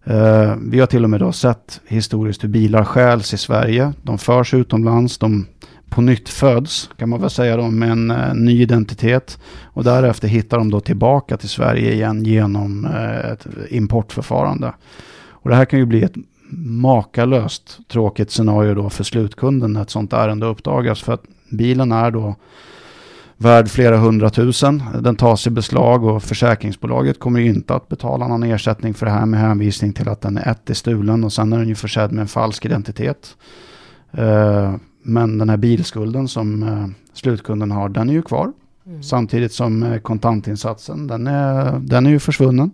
Eh, 0.03 0.55
vi 0.62 0.79
har 0.79 0.88
till 0.88 1.03
och 1.03 1.09
med 1.09 1.19
då 1.19 1.31
sett 1.31 1.81
historiskt 1.88 2.43
hur 2.43 2.50
bilar 2.50 2.83
stjäls 2.83 3.33
i 3.33 3.38
Sverige. 3.38 3.93
De 4.03 4.17
förs 4.17 4.53
utomlands, 4.53 5.17
de 5.17 5.45
på 5.89 6.01
nytt 6.01 6.29
föds 6.29 6.89
kan 6.98 7.09
man 7.09 7.21
väl 7.21 7.29
säga 7.29 7.57
då 7.57 7.67
med 7.67 7.91
en 7.91 8.12
eh, 8.12 8.33
ny 8.33 8.62
identitet. 8.62 9.39
Och 9.63 9.83
därefter 9.83 10.27
hittar 10.27 10.57
de 10.57 10.71
då 10.71 10.79
tillbaka 10.79 11.38
till 11.38 11.50
Sverige 11.50 11.93
igen 11.93 12.25
genom 12.25 12.86
ett 13.31 13.48
importförfarande. 13.69 14.74
Och 15.41 15.50
det 15.50 15.55
här 15.55 15.65
kan 15.65 15.79
ju 15.79 15.86
bli 15.86 16.03
ett 16.03 16.15
makalöst 16.58 17.79
tråkigt 17.88 18.32
scenario 18.32 18.74
då 18.74 18.89
för 18.89 19.03
slutkunden 19.03 19.74
när 19.74 19.82
ett 19.82 19.89
sånt 19.89 20.13
ärende 20.13 20.46
uppdagas. 20.46 21.01
För 21.01 21.13
att 21.13 21.24
bilen 21.50 21.91
är 21.91 22.12
då 22.12 22.36
värd 23.38 23.70
flera 23.70 23.98
hundratusen. 23.98 24.84
Den 25.01 25.15
tas 25.15 25.48
i 25.48 25.50
beslag 25.50 26.03
och 26.03 26.24
försäkringsbolaget 26.24 27.20
kommer 27.20 27.39
inte 27.39 27.75
att 27.75 27.88
betala 27.88 28.27
någon 28.27 28.44
ersättning 28.44 28.94
för 28.94 29.06
det 29.06 29.12
här 29.12 29.25
med 29.25 29.39
hänvisning 29.39 29.94
till 29.94 30.10
att 30.10 30.22
den 30.22 30.38
är 30.38 30.51
ett 30.51 30.70
är 30.70 30.74
stulen 30.74 31.24
och 31.24 31.34
sen 31.34 31.53
är 31.53 31.58
den 31.58 31.68
ju 31.68 31.75
försedd 31.75 32.12
med 32.12 32.22
en 32.22 32.27
falsk 32.27 32.65
identitet. 32.65 33.36
Eh, 34.12 34.75
men 35.03 35.38
den 35.38 35.50
här 35.50 35.58
bilskulden 35.58 36.27
som 36.27 36.63
eh, 36.63 36.86
slutkunden 37.13 37.72
har, 37.72 37.89
den 37.89 38.10
är 38.10 38.13
ju 38.13 38.22
kvar. 38.22 38.53
Mm. 38.86 39.03
Samtidigt 39.03 39.53
som 39.53 39.84
eh, 39.84 40.00
kontantinsatsen, 40.00 41.08
den 41.08 41.27
är, 41.27 41.79
den 41.79 42.06
är 42.06 42.10
ju 42.10 42.20
försvunnen. 42.20 42.72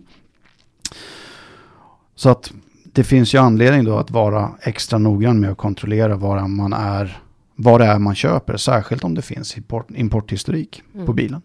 Så 2.14 2.28
att 2.28 2.52
det 2.96 3.04
finns 3.04 3.34
ju 3.34 3.38
anledning 3.38 3.84
då 3.84 3.98
att 3.98 4.10
vara 4.10 4.50
extra 4.60 4.98
noggrann 4.98 5.40
med 5.40 5.50
att 5.50 5.58
kontrollera 5.58 6.16
vad 6.16 6.50
man 6.50 6.72
är, 6.72 7.18
vad 7.54 7.80
det 7.80 7.86
är 7.86 7.98
man 7.98 8.14
köper, 8.14 8.56
särskilt 8.56 9.04
om 9.04 9.14
det 9.14 9.22
finns 9.22 9.56
import, 9.56 9.90
importhistorik 9.90 10.82
mm. 10.94 11.06
på 11.06 11.12
bilen. 11.12 11.42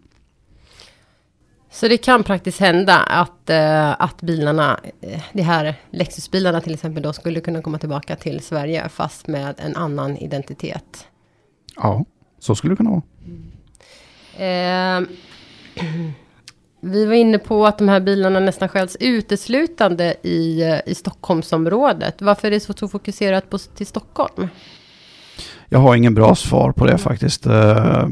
Så 1.70 1.88
det 1.88 1.96
kan 1.96 2.24
praktiskt 2.24 2.60
hända 2.60 2.96
att, 2.96 3.50
uh, 3.50 4.02
att 4.02 4.22
bilarna, 4.22 4.80
uh, 5.06 5.22
de 5.32 5.42
här 5.42 5.74
Lexusbilarna 5.90 6.60
till 6.60 6.74
exempel 6.74 7.02
då 7.02 7.12
skulle 7.12 7.40
kunna 7.40 7.62
komma 7.62 7.78
tillbaka 7.78 8.16
till 8.16 8.40
Sverige 8.40 8.88
fast 8.88 9.26
med 9.26 9.54
en 9.58 9.76
annan 9.76 10.16
identitet? 10.16 11.06
Ja, 11.76 12.04
så 12.38 12.54
skulle 12.54 12.72
det 12.72 12.76
kunna 12.76 12.90
vara. 12.90 13.02
Mm. 14.38 15.02
Uh, 15.02 15.08
Vi 16.84 17.06
var 17.06 17.14
inne 17.14 17.38
på 17.38 17.66
att 17.66 17.78
de 17.78 17.88
här 17.88 18.00
bilarna 18.00 18.40
nästan 18.40 18.68
skäls 18.68 18.96
uteslutande 19.00 20.14
i, 20.22 20.62
eh, 20.62 20.78
i 20.86 20.94
Stockholmsområdet. 20.94 22.22
Varför 22.22 22.48
är 22.48 22.50
det 22.50 22.60
så, 22.60 22.72
så 22.72 22.88
fokuserat 22.88 23.50
på, 23.50 23.58
till 23.58 23.86
Stockholm? 23.86 24.48
Jag 25.68 25.78
har 25.78 25.96
ingen 25.96 26.14
bra 26.14 26.34
svar 26.34 26.72
på 26.72 26.86
det 26.86 26.98
faktiskt. 26.98 27.46
Eh, 27.46 28.06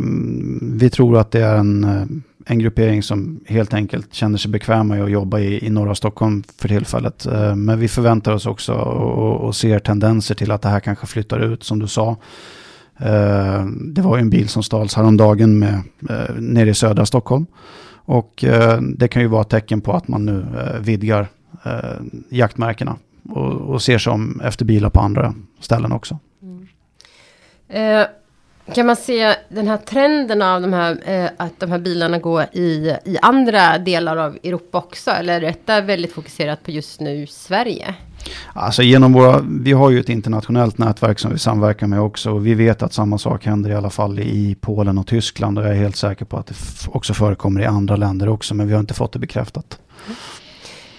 vi 0.63 0.91
tror 0.91 1.19
att 1.19 1.31
det 1.31 1.41
är 1.41 1.57
en, 1.57 1.85
eh, 1.85 2.03
en 2.47 2.59
gruppering 2.59 3.03
som 3.03 3.41
helt 3.47 3.75
enkelt 3.75 4.15
känner 4.15 4.39
sig 4.39 4.51
bekväma 4.51 4.99
i 4.99 5.01
att 5.01 5.11
jobba 5.11 5.39
i, 5.39 5.67
i 5.67 5.71
norra 5.71 5.95
Stockholm 5.95 6.43
för 6.59 6.69
tillfället. 6.69 7.27
Men 7.57 7.79
vi 7.79 7.89
förväntar 7.89 8.33
oss 8.33 8.47
också 8.47 8.73
och, 8.73 9.37
och 9.41 9.57
ser 9.57 9.79
tendenser 9.79 10.35
till 10.35 10.51
att 10.51 10.63
det 10.63 10.69
här 10.69 10.81
kanske 10.81 11.07
flyttar 11.07 11.39
ut, 11.39 11.65
som 11.65 11.79
du 11.79 11.87
sa. 11.87 12.17
Det 13.95 14.03
var 14.03 14.17
ju 14.17 14.21
en 14.21 14.31
bil 14.31 14.49
som 14.49 14.63
stals 14.63 14.95
häromdagen 14.95 15.59
med, 15.59 15.83
nere 16.39 16.71
i 16.71 16.75
södra 16.75 17.07
Stockholm. 17.07 17.47
Och 18.11 18.45
eh, 18.45 18.81
det 18.81 19.09
kan 19.09 19.23
ju 19.23 19.29
vara 19.29 19.43
ett 19.43 19.49
tecken 19.49 19.81
på 19.81 19.93
att 19.93 20.09
man 20.09 20.27
nu 20.27 20.47
eh, 20.59 20.81
vidgar 20.81 21.29
eh, 21.65 22.01
jaktmärkena 22.29 22.97
och, 23.31 23.53
och 23.53 23.83
ser 23.83 23.99
sig 23.99 24.13
om 24.13 24.41
efter 24.45 24.65
bilar 24.65 24.91
på 24.91 25.01
andra 25.01 25.35
ställen 25.61 25.93
också. 25.93 26.19
Mm. 26.43 26.69
Eh, 27.69 28.07
kan 28.75 28.87
man 28.87 28.97
se 28.97 29.35
den 29.49 29.69
här 29.69 29.77
trenden 29.77 30.43
av 30.43 30.63
de 30.63 30.73
här, 30.73 30.99
eh, 31.05 31.31
att 31.37 31.61
de 31.61 31.71
här 31.71 31.79
bilarna 31.79 32.19
går 32.19 32.43
i, 32.53 32.97
i 33.05 33.19
andra 33.23 33.79
delar 33.79 34.17
av 34.17 34.39
Europa 34.43 34.79
också? 34.79 35.11
Eller 35.11 35.37
är 35.37 35.41
detta 35.41 35.81
väldigt 35.81 36.13
fokuserat 36.13 36.65
på 36.65 36.71
just 36.71 37.01
nu 37.01 37.27
Sverige? 37.27 37.95
Alltså 38.53 38.83
genom 38.83 39.13
våra, 39.13 39.41
vi 39.61 39.73
har 39.73 39.91
ju 39.91 40.01
ett 40.01 40.09
internationellt 40.09 40.79
nätverk 40.79 41.19
som 41.19 41.33
vi 41.33 41.39
samverkar 41.39 41.87
med 41.87 42.01
också. 42.01 42.31
Och 42.31 42.47
vi 42.47 42.55
vet 42.55 42.83
att 42.83 42.93
samma 42.93 43.19
sak 43.19 43.47
händer 43.47 43.71
i 43.71 43.75
alla 43.75 43.91
fall 43.91 44.19
i 44.19 44.57
Polen 44.61 44.99
och 44.99 45.07
Tyskland. 45.07 45.59
Och 45.59 45.65
jag 45.65 45.71
är 45.71 45.77
helt 45.77 45.97
säker 45.97 46.25
på 46.25 46.37
att 46.37 46.47
det 46.47 46.55
också 46.89 47.15
förekommer 47.15 47.61
i 47.61 47.67
andra 47.67 47.97
länder 47.97 48.29
också. 48.29 48.55
Men 48.55 48.67
vi 48.67 48.73
har 48.73 48.81
inte 48.81 48.95
fått 48.95 49.13
det 49.13 49.19
bekräftat. 49.19 49.79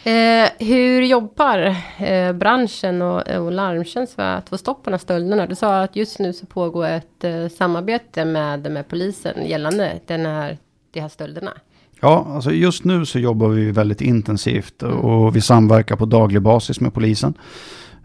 Eh, 0.04 0.50
hur 0.60 1.02
jobbar 1.02 1.76
eh, 1.98 2.34
branschen 2.34 3.02
och, 3.02 3.30
eh, 3.30 3.46
och 3.46 3.52
Larmtjänst 3.52 4.14
för 4.14 4.24
att 4.24 4.50
få 4.50 4.58
stopp 4.58 4.84
på 4.84 4.90
de 4.90 4.94
här 4.94 5.00
stölderna? 5.00 5.48
Du 5.48 5.56
sa 5.56 5.82
att 5.82 5.96
just 5.96 6.20
nu 6.20 6.34
så 6.34 6.46
pågår 6.46 6.86
ett 6.86 7.24
eh, 7.24 7.48
samarbete 7.48 8.26
med, 8.26 8.72
med 8.72 8.88
polisen 8.88 9.46
gällande 9.46 10.00
den 10.08 10.26
här, 10.26 10.58
de 10.92 11.00
här 11.00 11.10
stölderna. 11.10 11.54
Ja, 12.04 12.28
alltså 12.30 12.52
just 12.52 12.84
nu 12.84 13.06
så 13.06 13.20
jobbar 13.20 13.48
vi 13.48 13.72
väldigt 13.72 14.02
intensivt 14.02 14.84
och 14.84 15.36
vi 15.36 15.42
samverkar 15.42 15.96
på 15.96 16.06
daglig 16.06 16.42
basis 16.42 16.80
med 16.80 16.94
polisen. 16.94 17.34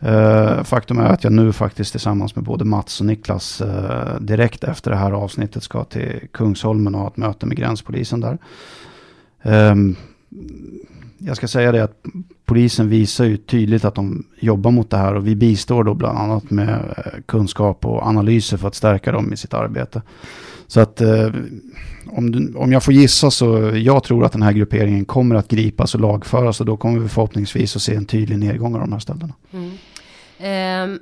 Uh, 0.06 0.62
faktum 0.62 0.98
är 0.98 1.04
att 1.04 1.24
jag 1.24 1.32
nu 1.32 1.52
faktiskt 1.52 1.90
tillsammans 1.90 2.36
med 2.36 2.44
både 2.44 2.64
Mats 2.64 3.00
och 3.00 3.06
Niklas 3.06 3.60
uh, 3.60 4.20
direkt 4.20 4.64
efter 4.64 4.90
det 4.90 4.96
här 4.96 5.12
avsnittet 5.12 5.62
ska 5.62 5.84
till 5.84 6.20
Kungsholmen 6.32 6.94
och 6.94 7.00
ha 7.00 7.08
ett 7.08 7.16
möte 7.16 7.46
med 7.46 7.56
gränspolisen 7.56 8.20
där. 8.20 8.38
Um, 9.42 9.96
jag 11.18 11.36
ska 11.36 11.48
säga 11.48 11.72
det 11.72 11.84
att 11.84 12.04
polisen 12.46 12.88
visar 12.88 13.24
ju 13.24 13.36
tydligt 13.36 13.84
att 13.84 13.94
de 13.94 14.26
jobbar 14.40 14.70
mot 14.70 14.90
det 14.90 14.96
här 14.96 15.14
och 15.14 15.26
vi 15.26 15.36
bistår 15.36 15.84
då 15.84 15.94
bland 15.94 16.18
annat 16.18 16.50
med 16.50 16.68
eh, 16.68 17.20
kunskap 17.26 17.84
och 17.86 18.06
analyser 18.06 18.56
för 18.56 18.68
att 18.68 18.74
stärka 18.74 19.12
dem 19.12 19.32
i 19.32 19.36
sitt 19.36 19.54
arbete. 19.54 20.02
Så 20.66 20.80
att 20.80 21.00
eh, 21.00 21.30
om, 22.06 22.30
du, 22.30 22.54
om 22.54 22.72
jag 22.72 22.82
får 22.82 22.94
gissa 22.94 23.30
så 23.30 23.72
jag 23.74 24.04
tror 24.04 24.24
att 24.24 24.32
den 24.32 24.42
här 24.42 24.52
grupperingen 24.52 25.04
kommer 25.04 25.34
att 25.34 25.48
gripas 25.48 25.94
och 25.94 26.00
lagföras 26.00 26.60
och 26.60 26.66
då 26.66 26.76
kommer 26.76 26.98
vi 26.98 27.08
förhoppningsvis 27.08 27.76
att 27.76 27.82
se 27.82 27.94
en 27.94 28.06
tydlig 28.06 28.38
nedgång 28.38 28.74
av 28.74 28.80
de 28.80 28.92
här 28.92 29.00
ställena. 29.00 29.34
Mm. 29.52 29.70
Um 30.92 30.98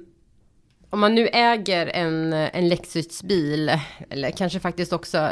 om 0.94 1.00
man 1.00 1.14
nu 1.14 1.28
äger 1.32 1.90
en, 1.94 2.32
en 2.32 2.68
Lexus-bil, 2.68 3.72
eller 4.10 4.30
kanske 4.30 4.60
faktiskt 4.60 4.92
också 4.92 5.28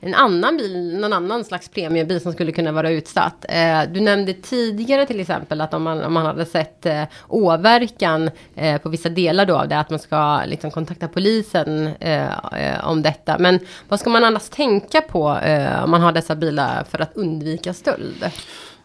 en 0.00 0.14
annan 0.14 0.56
bil, 0.56 0.98
någon 1.00 1.12
annan 1.12 1.44
slags 1.44 1.68
premiebil 1.68 2.20
som 2.20 2.32
skulle 2.32 2.52
kunna 2.52 2.72
vara 2.72 2.90
utsatt. 2.90 3.44
Eh, 3.48 3.82
du 3.92 4.00
nämnde 4.00 4.32
tidigare 4.32 5.06
till 5.06 5.20
exempel 5.20 5.60
att 5.60 5.74
om 5.74 5.82
man, 5.82 6.02
om 6.02 6.12
man 6.12 6.26
hade 6.26 6.46
sett 6.46 6.86
eh, 6.86 7.02
åverkan 7.28 8.30
eh, 8.54 8.80
på 8.80 8.88
vissa 8.88 9.08
delar 9.08 9.46
då 9.46 9.56
av 9.56 9.68
det, 9.68 9.78
att 9.78 9.90
man 9.90 9.98
ska 9.98 10.42
liksom 10.46 10.70
kontakta 10.70 11.08
polisen 11.08 11.86
eh, 12.00 12.28
eh 12.52 12.88
om 12.88 13.02
detta. 13.02 13.38
Men 13.38 13.60
vad 13.88 14.00
ska 14.00 14.10
man 14.10 14.24
annars 14.24 14.48
tänka 14.48 15.00
på 15.00 15.36
eh, 15.36 15.84
om 15.84 15.90
man 15.90 16.00
har 16.00 16.12
dessa 16.12 16.36
bilar 16.36 16.84
för 16.90 16.98
att 16.98 17.16
undvika 17.16 17.74
stöld? 17.74 18.30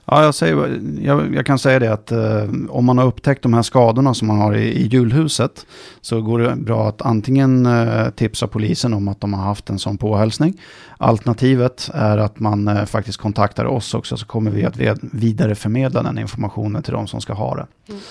Ja, 0.06 0.24
jag, 0.24 0.36
säger, 0.36 0.82
jag, 1.02 1.36
jag, 1.36 1.46
kan 1.46 1.60
säga 1.60 1.80
det 1.80 1.94
att 1.94 2.12
eh, 2.12 2.44
om 2.70 2.86
man 2.86 2.98
har 2.98 3.06
upptäckt 3.06 3.44
de 3.44 3.54
här 3.54 3.62
skadorna 3.62 4.14
som 4.14 4.28
man 4.28 4.38
har 4.38 4.54
i, 4.56 4.68
i 4.68 4.88
julhuset 4.88 5.66
så 6.02 6.22
går 6.22 6.40
det 6.40 6.56
bra 6.56 6.90
att 6.90 7.02
antingen 7.02 7.66
eh, 7.66 8.10
tipsa 8.10 8.48
polisen 8.48 8.94
om 8.94 9.08
att 9.08 9.22
de 9.22 9.34
har 9.34 9.44
haft 9.44 9.70
en 9.70 9.80
sån 9.80 9.98
påhälsning. 9.98 10.62
Alternativet 10.98 11.90
är 11.94 12.18
att 12.18 12.40
man 12.40 12.68
eh, 12.68 12.86
faktiskt 12.86 13.18
kontaktar 13.18 13.66
oss 13.66 13.94
också 13.94 14.18
så 14.18 14.26
kommer 14.26 14.52
vi 14.52 14.66
att 14.66 15.00
vidareförmedla 15.02 16.04
den 16.04 16.20
informationen 16.20 16.84
till 16.84 16.94
de 16.94 17.08
som 17.08 17.22
ska 17.22 17.34
ha 17.34 17.56
det. 17.56 17.68
Mm. 17.90 18.02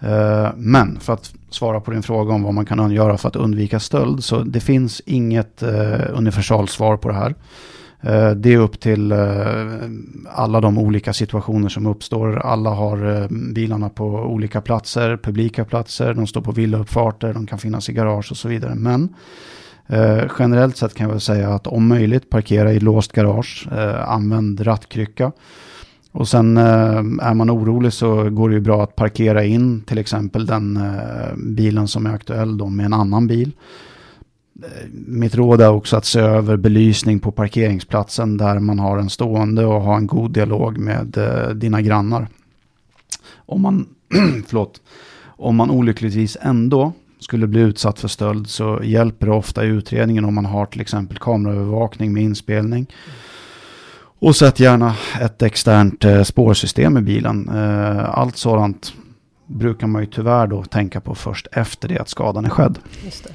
Eh, 0.00 0.50
men 0.56 1.00
för 1.00 1.12
att 1.12 1.32
svara 1.50 1.80
på 1.80 1.90
din 1.90 2.02
fråga 2.02 2.34
om 2.34 2.42
vad 2.42 2.54
man 2.54 2.66
kan 2.66 2.90
göra 2.90 3.18
för 3.18 3.28
att 3.28 3.36
undvika 3.36 3.80
stöld 3.80 4.24
så 4.24 4.38
det 4.38 4.60
finns 4.60 5.02
inget 5.06 5.62
eh, 5.62 6.00
universalsvar 6.12 6.96
på 6.96 7.08
det 7.08 7.14
här. 7.14 7.34
Eh, 8.00 8.30
det 8.30 8.54
är 8.54 8.58
upp 8.58 8.80
till 8.80 9.12
eh, 9.12 9.18
alla 10.30 10.60
de 10.60 10.78
olika 10.78 11.12
situationer 11.12 11.68
som 11.68 11.86
uppstår. 11.86 12.38
Alla 12.38 12.70
har 12.70 13.22
eh, 13.22 13.28
bilarna 13.54 13.88
på 13.88 14.04
olika 14.04 14.60
platser, 14.60 15.16
publika 15.16 15.64
platser, 15.64 16.14
de 16.14 16.26
står 16.26 16.40
på 16.40 16.52
villauppfarter, 16.52 17.34
de 17.34 17.46
kan 17.46 17.58
finnas 17.58 17.88
i 17.88 17.92
garage 17.92 18.30
och 18.30 18.36
så 18.36 18.48
vidare. 18.48 18.74
Men 18.74 19.08
generellt 20.38 20.76
sett 20.76 20.94
kan 20.94 21.04
jag 21.04 21.12
väl 21.12 21.20
säga 21.20 21.54
att 21.54 21.66
om 21.66 21.88
möjligt 21.88 22.30
parkera 22.30 22.72
i 22.72 22.80
låst 22.80 23.12
garage, 23.12 23.68
använd 24.06 24.66
rattkrycka 24.66 25.32
Och 26.12 26.28
sen 26.28 26.56
är 26.56 27.34
man 27.34 27.50
orolig 27.50 27.92
så 27.92 28.30
går 28.30 28.48
det 28.48 28.54
ju 28.54 28.60
bra 28.60 28.82
att 28.82 28.96
parkera 28.96 29.44
in 29.44 29.80
till 29.80 29.98
exempel 29.98 30.46
den 30.46 30.80
bilen 31.36 31.88
som 31.88 32.06
är 32.06 32.14
aktuell 32.14 32.58
då 32.58 32.66
med 32.66 32.86
en 32.86 32.92
annan 32.92 33.26
bil. 33.26 33.52
Mitt 35.06 35.34
råd 35.34 35.60
är 35.60 35.70
också 35.70 35.96
att 35.96 36.04
se 36.04 36.20
över 36.20 36.56
belysning 36.56 37.20
på 37.20 37.32
parkeringsplatsen 37.32 38.36
där 38.36 38.58
man 38.58 38.78
har 38.78 38.98
en 38.98 39.10
stående 39.10 39.64
och 39.64 39.82
ha 39.82 39.96
en 39.96 40.06
god 40.06 40.30
dialog 40.30 40.78
med 40.78 41.16
eh, 41.16 41.48
dina 41.48 41.82
grannar. 41.82 42.28
Om 43.36 43.62
man, 43.62 43.88
förlåt, 44.46 44.80
om 45.24 45.56
man 45.56 45.70
olyckligtvis 45.70 46.36
ändå 46.40 46.92
skulle 47.20 47.46
bli 47.46 47.60
utsatt 47.60 48.00
för 48.00 48.08
stöld 48.08 48.48
så 48.48 48.80
hjälper 48.82 49.26
det 49.26 49.32
ofta 49.32 49.64
i 49.64 49.68
utredningen 49.68 50.24
om 50.24 50.34
man 50.34 50.46
har 50.46 50.66
till 50.66 50.80
exempel 50.80 51.18
kameraövervakning 51.18 52.12
med 52.12 52.22
inspelning. 52.22 52.86
Och 54.20 54.36
sätt 54.36 54.60
gärna 54.60 54.94
ett 55.20 55.42
externt 55.42 56.04
eh, 56.04 56.22
spårsystem 56.22 56.96
i 56.96 57.00
bilen. 57.00 57.48
Eh, 57.48 58.18
allt 58.18 58.36
sådant 58.36 58.92
brukar 59.46 59.86
man 59.86 60.02
ju 60.02 60.06
tyvärr 60.06 60.46
då 60.46 60.64
tänka 60.64 61.00
på 61.00 61.14
först 61.14 61.46
efter 61.52 61.88
det 61.88 61.98
att 61.98 62.08
skadan 62.08 62.44
är 62.44 62.50
skedd. 62.50 62.78
Just 63.04 63.24
det. 63.24 63.32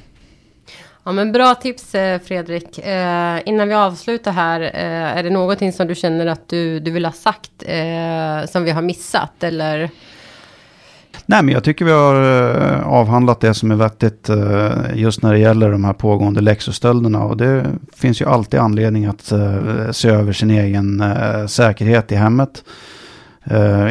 Ja 1.06 1.12
men 1.12 1.32
bra 1.32 1.54
tips 1.54 1.94
eh, 1.94 2.20
Fredrik. 2.20 2.78
Eh, 2.78 3.40
innan 3.46 3.68
vi 3.68 3.74
avslutar 3.74 4.32
här, 4.32 4.60
eh, 4.60 5.18
är 5.18 5.22
det 5.22 5.30
någonting 5.30 5.72
som 5.72 5.86
du 5.86 5.94
känner 5.94 6.26
att 6.26 6.48
du, 6.48 6.80
du 6.80 6.90
vill 6.90 7.04
ha 7.04 7.12
sagt 7.12 7.50
eh, 7.60 8.46
som 8.50 8.64
vi 8.64 8.70
har 8.70 8.82
missat 8.82 9.42
eller? 9.42 9.90
Nej, 11.26 11.42
men 11.42 11.54
jag 11.54 11.64
tycker 11.64 11.84
vi 11.84 11.90
har 11.90 12.42
eh, 12.44 12.88
avhandlat 12.88 13.40
det 13.40 13.54
som 13.54 13.70
är 13.70 13.76
vettigt 13.76 14.28
eh, 14.28 14.72
just 14.94 15.22
när 15.22 15.32
det 15.32 15.38
gäller 15.38 15.70
de 15.70 15.84
här 15.84 15.92
pågående 15.92 16.40
Lexus-stölderna. 16.40 17.24
Och 17.24 17.36
det 17.36 17.66
finns 17.96 18.20
ju 18.20 18.28
alltid 18.28 18.60
anledning 18.60 19.06
att 19.06 19.32
se 19.96 20.08
över 20.08 20.32
sin 20.32 20.50
egen 20.50 21.02
säkerhet 21.48 22.12
i 22.12 22.14
hemmet 22.14 22.64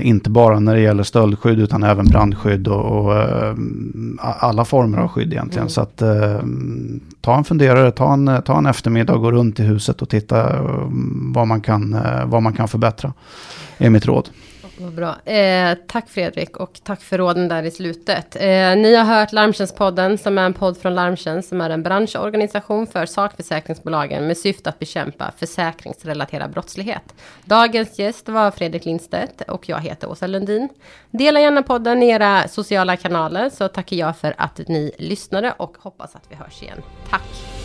inte 0.01 0.29
bara 0.29 0.59
när 0.59 0.75
det 0.75 0.81
gäller 0.81 1.03
stöldskydd 1.03 1.59
utan 1.59 1.83
även 1.83 2.05
brandskydd 2.05 2.67
och, 2.67 3.05
och 3.05 3.13
alla 4.19 4.65
former 4.65 4.97
av 4.97 5.07
skydd 5.07 5.33
egentligen. 5.33 5.67
Mm. 5.67 5.69
Så 5.69 5.81
att 5.81 6.01
ta 7.21 7.37
en 7.37 7.43
funderare, 7.43 7.91
ta 7.91 8.13
en, 8.13 8.41
ta 8.45 8.57
en 8.57 8.65
eftermiddag 8.65 9.13
och 9.13 9.21
gå 9.21 9.31
runt 9.31 9.59
i 9.59 9.63
huset 9.63 10.01
och 10.01 10.09
titta 10.09 10.61
vad, 11.33 11.47
man 11.47 11.61
kan, 11.61 11.97
vad 12.25 12.43
man 12.43 12.53
kan 12.53 12.67
förbättra. 12.67 13.13
är 13.77 13.89
mitt 13.89 14.05
råd. 14.05 14.29
Vad 14.83 14.93
bra. 14.93 15.31
Eh, 15.31 15.77
tack 15.87 16.09
Fredrik 16.09 16.57
och 16.57 16.79
tack 16.83 17.01
för 17.01 17.17
råden 17.17 17.47
där 17.47 17.63
i 17.63 17.71
slutet. 17.71 18.35
Eh, 18.35 18.75
ni 18.75 18.95
har 18.95 19.03
hört 19.03 19.31
Larmtjänstpodden 19.31 20.17
som 20.17 20.37
är 20.37 20.45
en 20.45 20.53
podd 20.53 20.77
från 20.77 20.95
Larmtjänst 20.95 21.49
som 21.49 21.61
är 21.61 21.69
en 21.69 21.83
branschorganisation 21.83 22.87
för 22.87 23.05
sakförsäkringsbolagen 23.05 24.27
med 24.27 24.37
syfte 24.37 24.69
att 24.69 24.79
bekämpa 24.79 25.31
försäkringsrelaterad 25.37 26.51
brottslighet. 26.51 27.13
Dagens 27.45 27.99
gäst 27.99 28.29
var 28.29 28.51
Fredrik 28.51 28.85
Lindstedt 28.85 29.41
och 29.41 29.69
jag 29.69 29.79
heter 29.79 30.09
Åsa 30.09 30.27
Lundin. 30.27 30.69
Dela 31.11 31.39
gärna 31.39 31.63
podden 31.63 32.03
i 32.03 32.09
era 32.09 32.47
sociala 32.47 32.97
kanaler 32.97 33.49
så 33.49 33.67
tackar 33.67 33.95
jag 33.95 34.17
för 34.17 34.33
att 34.37 34.59
ni 34.67 34.91
lyssnade 34.99 35.53
och 35.57 35.77
hoppas 35.79 36.15
att 36.15 36.23
vi 36.29 36.35
hörs 36.35 36.63
igen. 36.63 36.81
Tack! 37.09 37.62